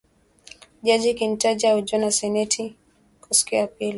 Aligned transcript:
Jaji 0.85 1.11
Ketanji 1.17 1.65
ahojiwa 1.67 2.01
na 2.01 2.11
seneti 2.17 2.75
kwa 3.21 3.33
siku 3.37 3.55
ya 3.55 3.67
pili. 3.67 3.89